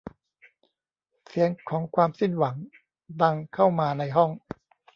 [1.27, 2.55] เสียงของความสิ้นหวัง
[3.21, 4.31] ดังเข้ามาในห้อง